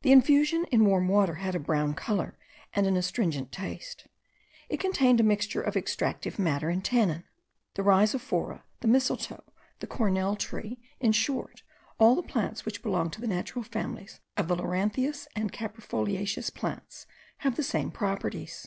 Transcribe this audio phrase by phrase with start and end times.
[0.00, 2.36] The infusion in warm water had a brown colour
[2.72, 4.08] and an astringent taste.
[4.68, 7.22] It contained a mixture of extractive matter and tannin.
[7.74, 9.44] The rhizophora, the mistletoe,
[9.78, 11.62] the cornel tree, in short,
[12.00, 16.52] all the plants which belong to the natural families of the lorantheous and the caprifoliaceous
[16.52, 17.06] plants,
[17.38, 18.66] have the same properties.